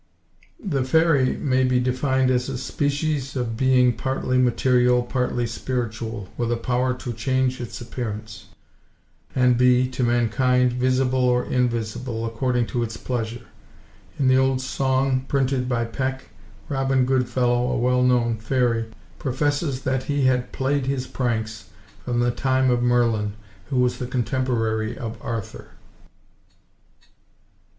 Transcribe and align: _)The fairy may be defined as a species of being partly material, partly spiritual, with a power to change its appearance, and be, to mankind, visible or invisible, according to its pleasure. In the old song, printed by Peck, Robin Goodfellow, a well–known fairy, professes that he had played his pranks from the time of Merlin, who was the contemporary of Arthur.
_)The 0.71 0.83
fairy 0.83 1.37
may 1.37 1.63
be 1.63 1.79
defined 1.79 2.31
as 2.31 2.49
a 2.49 2.57
species 2.57 3.35
of 3.35 3.55
being 3.55 3.93
partly 3.93 4.39
material, 4.39 5.03
partly 5.03 5.45
spiritual, 5.45 6.27
with 6.39 6.51
a 6.51 6.57
power 6.57 6.95
to 6.95 7.13
change 7.13 7.61
its 7.61 7.79
appearance, 7.81 8.47
and 9.35 9.59
be, 9.59 9.87
to 9.89 10.03
mankind, 10.03 10.73
visible 10.73 11.19
or 11.25 11.45
invisible, 11.45 12.25
according 12.25 12.65
to 12.73 12.81
its 12.81 12.97
pleasure. 12.97 13.45
In 14.17 14.27
the 14.27 14.39
old 14.39 14.59
song, 14.59 15.25
printed 15.27 15.69
by 15.69 15.85
Peck, 15.85 16.31
Robin 16.67 17.05
Goodfellow, 17.05 17.67
a 17.73 17.77
well–known 17.77 18.37
fairy, 18.39 18.85
professes 19.19 19.81
that 19.81 20.05
he 20.05 20.23
had 20.25 20.51
played 20.51 20.87
his 20.87 21.05
pranks 21.05 21.69
from 22.03 22.21
the 22.21 22.31
time 22.31 22.71
of 22.71 22.81
Merlin, 22.81 23.33
who 23.69 23.77
was 23.79 23.99
the 23.99 24.07
contemporary 24.07 24.97
of 24.97 25.21
Arthur. 25.21 25.73